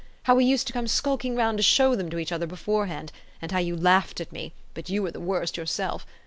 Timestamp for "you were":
4.89-5.11